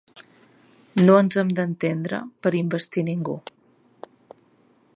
No 1.01 1.17
ens 1.23 1.35
hem 1.41 1.51
d’entendre 1.59 2.21
per 2.47 2.53
investir 2.61 3.05
ningú. 3.11 3.37